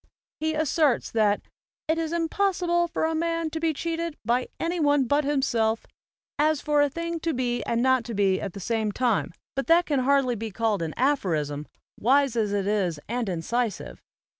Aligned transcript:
He 0.39 0.55
asserts 0.55 1.11
that 1.11 1.41
"it 1.87 1.99
is 1.99 2.11
as 2.11 2.19
impossible 2.19 2.87
for 2.87 3.05
a 3.05 3.13
man 3.13 3.51
to 3.51 3.59
be 3.59 3.71
cheated 3.71 4.17
by 4.25 4.47
any 4.59 4.79
one 4.79 5.03
but 5.05 5.23
himself, 5.25 5.85
as 6.39 6.59
for 6.59 6.81
a 6.81 6.89
thing 6.89 7.19
to 7.19 7.35
be 7.35 7.61
and 7.65 7.83
not 7.83 8.03
to 8.05 8.15
be 8.15 8.41
at 8.41 8.53
the 8.53 8.59
same 8.59 8.91
time"; 8.91 9.31
but 9.55 9.67
that 9.67 9.85
can 9.85 9.99
hardly 9.99 10.33
be 10.33 10.47
108 10.47 10.91
AMERICAN 10.97 10.97
APHORISMS 11.03 11.27
called 11.47 11.61
an 11.61 11.63
aphorism, 11.67 11.67
wise 11.99 12.35
as 12.35 12.51
it 12.51 12.65
is 12.65 12.99
and 13.07 13.29
incisive. 13.29 14.01